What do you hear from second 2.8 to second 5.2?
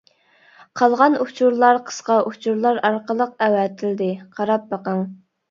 ئارقىلىق ئەۋەتىلدى، قاراپ بېقىڭ!